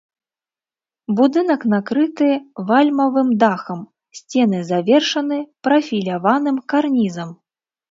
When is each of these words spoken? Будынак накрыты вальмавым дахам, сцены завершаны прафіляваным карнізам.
Будынак 1.17 1.61
накрыты 1.73 2.29
вальмавым 2.69 3.29
дахам, 3.43 3.79
сцены 4.21 4.59
завершаны 4.73 5.39
прафіляваным 5.69 6.57
карнізам. 6.75 7.29